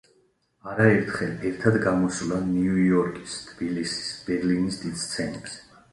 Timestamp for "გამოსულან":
1.83-2.49